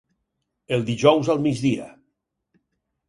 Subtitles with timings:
[0.77, 1.91] El dijous al migdia.